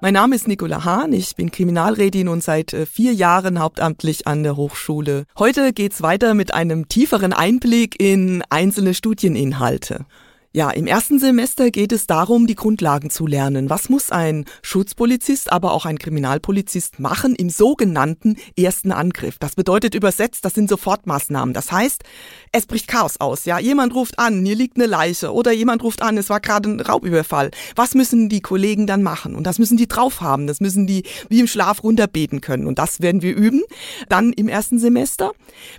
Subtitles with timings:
[0.00, 4.44] Mein Name ist Nicola Hahn, ich bin Kriminalrätin und seit äh, vier Jahren hauptamtlich an
[4.44, 5.24] der Hochschule.
[5.36, 10.06] Heute geht's weiter mit einem tieferen Einblick in einzelne Studieninhalte.
[10.54, 13.68] Ja, im ersten Semester geht es darum, die Grundlagen zu lernen.
[13.68, 19.36] Was muss ein Schutzpolizist, aber auch ein Kriminalpolizist machen im sogenannten ersten Angriff?
[19.38, 21.52] Das bedeutet übersetzt, das sind Sofortmaßnahmen.
[21.52, 22.02] Das heißt,
[22.50, 23.44] es bricht Chaos aus.
[23.44, 26.70] Ja, jemand ruft an, hier liegt eine Leiche oder jemand ruft an, es war gerade
[26.70, 27.50] ein Raubüberfall.
[27.76, 29.34] Was müssen die Kollegen dann machen?
[29.34, 30.46] Und das müssen die drauf haben.
[30.46, 32.66] Das müssen die wie im Schlaf runterbeten können.
[32.66, 33.64] Und das werden wir üben.
[34.08, 35.32] Dann im ersten Semester.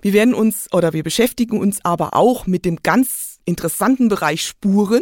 [0.03, 5.01] Wir werden uns oder wir beschäftigen uns aber auch mit dem ganz interessanten Bereich Spuren.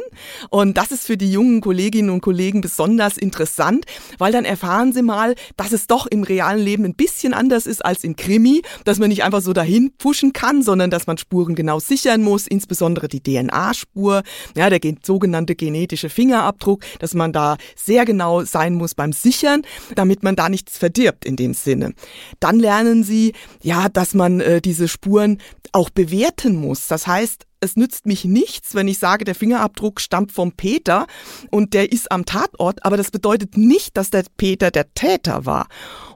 [0.49, 3.85] Und das ist für die jungen Kolleginnen und Kollegen besonders interessant,
[4.17, 7.85] weil dann erfahren sie mal, dass es doch im realen Leben ein bisschen anders ist
[7.85, 11.55] als im Krimi, dass man nicht einfach so dahin pushen kann, sondern dass man Spuren
[11.55, 14.23] genau sichern muss, insbesondere die DNA-Spur,
[14.55, 19.63] ja, der sogenannte genetische Fingerabdruck, dass man da sehr genau sein muss beim Sichern,
[19.95, 21.93] damit man da nichts verdirbt in dem Sinne.
[22.39, 25.39] Dann lernen sie, ja, dass man äh, diese Spuren
[25.71, 26.87] auch bewerten muss.
[26.87, 31.07] Das heißt, es nützt mich nichts, wenn ich sage, der Fingerabdruck stammt vom Peter
[31.49, 35.67] und der ist am Tatort, aber das bedeutet nicht, dass der Peter der Täter war.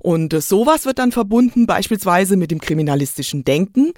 [0.01, 3.91] Und äh, sowas wird dann verbunden beispielsweise mit dem kriminalistischen Denken.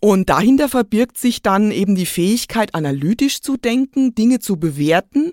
[0.00, 5.32] Und dahinter verbirgt sich dann eben die Fähigkeit, analytisch zu denken, Dinge zu bewerten,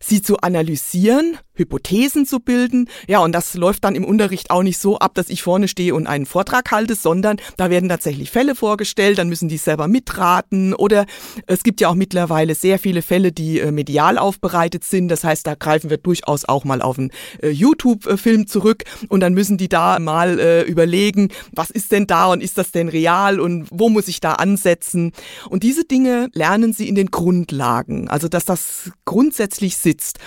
[0.00, 2.88] sie zu analysieren, Hypothesen zu bilden.
[3.08, 5.94] Ja, und das läuft dann im Unterricht auch nicht so ab, dass ich vorne stehe
[5.94, 10.72] und einen Vortrag halte, sondern da werden tatsächlich Fälle vorgestellt, dann müssen die selber mitraten
[10.74, 10.97] oder
[11.46, 15.08] es gibt ja auch mittlerweile sehr viele Fälle, die äh, medial aufbereitet sind.
[15.08, 17.10] Das heißt, da greifen wir durchaus auch mal auf einen
[17.42, 22.26] äh, YouTube-Film zurück und dann müssen die da mal äh, überlegen, was ist denn da
[22.26, 25.12] und ist das denn real und wo muss ich da ansetzen?
[25.48, 30.18] Und diese Dinge lernen sie in den Grundlagen, also dass das grundsätzlich sitzt.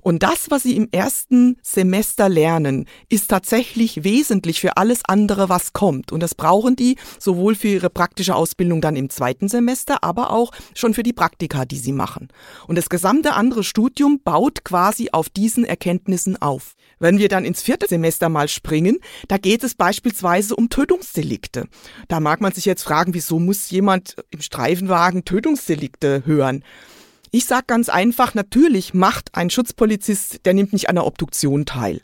[0.00, 5.72] Und das, was sie im ersten Semester lernen, ist tatsächlich wesentlich für alles andere, was
[5.72, 6.12] kommt.
[6.12, 10.52] Und das brauchen die sowohl für ihre praktische Ausbildung dann im zweiten Semester, aber auch
[10.74, 12.28] schon für die Praktika, die sie machen.
[12.66, 16.74] Und das gesamte andere Studium baut quasi auf diesen Erkenntnissen auf.
[16.98, 21.68] Wenn wir dann ins vierte Semester mal springen, da geht es beispielsweise um Tötungsdelikte.
[22.08, 26.64] Da mag man sich jetzt fragen, wieso muss jemand im Streifenwagen Tötungsdelikte hören?
[27.30, 32.00] Ich sag ganz einfach, natürlich macht ein Schutzpolizist, der nimmt nicht an der Obduktion teil.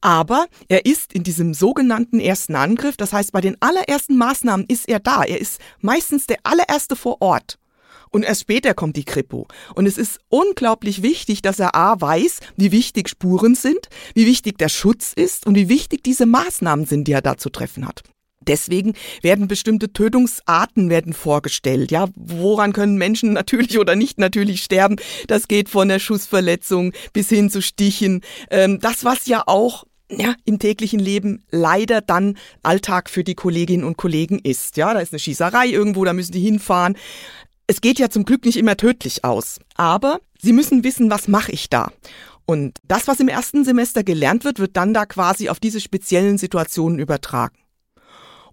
[0.00, 4.88] Aber er ist in diesem sogenannten ersten Angriff, das heißt bei den allerersten Maßnahmen ist
[4.88, 5.22] er da.
[5.22, 7.58] Er ist meistens der allererste vor Ort.
[8.10, 9.46] Und erst später kommt die Kripo.
[9.74, 14.58] Und es ist unglaublich wichtig, dass er A weiß, wie wichtig Spuren sind, wie wichtig
[14.58, 18.02] der Schutz ist und wie wichtig diese Maßnahmen sind, die er da zu treffen hat.
[18.46, 21.90] Deswegen werden bestimmte Tötungsarten werden vorgestellt.
[21.90, 24.96] Ja, woran können Menschen natürlich oder nicht natürlich sterben?
[25.26, 28.22] Das geht von der Schussverletzung bis hin zu Stichen.
[28.50, 33.84] Ähm, das, was ja auch ja, im täglichen Leben leider dann Alltag für die Kolleginnen
[33.84, 34.76] und Kollegen ist.
[34.76, 36.96] Ja, da ist eine Schießerei irgendwo, da müssen die hinfahren.
[37.66, 41.52] Es geht ja zum Glück nicht immer tödlich aus, aber Sie müssen wissen, was mache
[41.52, 41.92] ich da?
[42.46, 46.38] Und das, was im ersten Semester gelernt wird, wird dann da quasi auf diese speziellen
[46.38, 47.56] Situationen übertragen.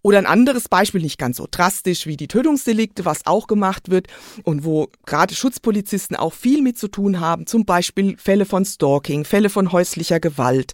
[0.02, 4.08] Oder ein anderes Beispiel, nicht ganz so drastisch wie die Tötungsdelikte, was auch gemacht wird
[4.44, 9.26] und wo gerade Schutzpolizisten auch viel mit zu tun haben, zum Beispiel Fälle von Stalking,
[9.26, 10.74] Fälle von häuslicher Gewalt.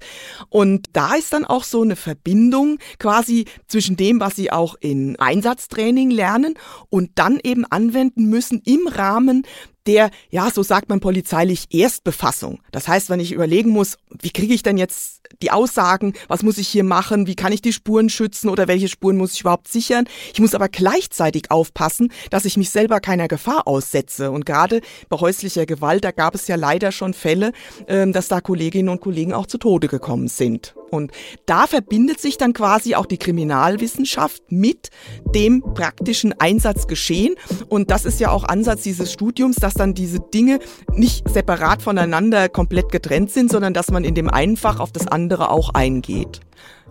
[0.50, 5.18] Und da ist dann auch so eine Verbindung quasi zwischen dem, was sie auch in
[5.20, 6.56] Einsatztraining lernen
[6.90, 9.46] und dann eben anwenden müssen im Rahmen
[9.88, 12.60] der, ja, so sagt man polizeilich, Erstbefassung.
[12.72, 16.58] Das heißt, wenn ich überlegen muss, wie kriege ich denn jetzt die Aussagen, was muss
[16.58, 19.68] ich hier machen, wie kann ich die Spuren schützen oder welche Spuren muss ich überhaupt
[19.68, 20.06] sichern.
[20.34, 24.31] Ich muss aber gleichzeitig aufpassen, dass ich mich selber keiner Gefahr aussetze.
[24.31, 27.52] Und gerade bei häuslicher Gewalt, da gab es ja leider schon Fälle,
[27.88, 30.75] ähm, dass da Kolleginnen und Kollegen auch zu Tode gekommen sind.
[30.94, 31.12] Und
[31.45, 34.90] da verbindet sich dann quasi auch die Kriminalwissenschaft mit
[35.34, 37.36] dem praktischen Einsatzgeschehen.
[37.68, 40.60] Und das ist ja auch Ansatz dieses Studiums, dass dann diese Dinge
[40.94, 45.07] nicht separat voneinander komplett getrennt sind, sondern dass man in dem einen Fach auf das
[45.07, 46.42] andere auch eingeht.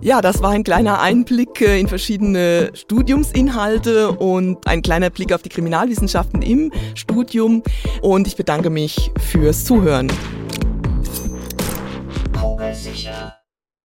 [0.00, 5.42] Ja, das war ein kleiner Einblick äh, in verschiedene Studiumsinhalte und ein kleiner Blick auf
[5.42, 7.62] die Kriminalwissenschaften im Studium.
[8.00, 10.10] Und ich bedanke mich fürs Zuhören.